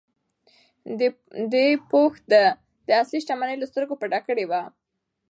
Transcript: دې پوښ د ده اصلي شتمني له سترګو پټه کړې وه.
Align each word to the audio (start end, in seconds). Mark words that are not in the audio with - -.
دې 1.53 1.65
پوښ 1.89 2.11
د 2.31 2.33
ده 2.87 2.93
اصلي 3.03 3.19
شتمني 3.23 3.55
له 3.59 3.65
سترګو 3.71 3.99
پټه 4.01 4.19
کړې 4.27 4.45
وه. 4.49 4.61